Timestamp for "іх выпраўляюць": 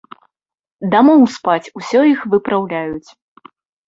2.13-3.09